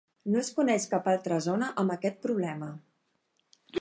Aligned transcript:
No 0.35 0.37
es 0.39 0.47
coneix 0.59 0.87
cap 0.93 1.09
altra 1.11 1.37
zona 1.47 1.67
amb 1.83 1.95
aquest 1.97 2.19
problema. 2.27 2.71